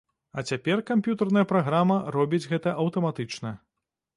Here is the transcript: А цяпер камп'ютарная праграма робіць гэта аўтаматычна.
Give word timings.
А 0.41 0.43
цяпер 0.51 0.81
камп'ютарная 0.91 1.43
праграма 1.53 1.99
робіць 2.17 2.43
гэта 2.55 2.75
аўтаматычна. 2.85 3.57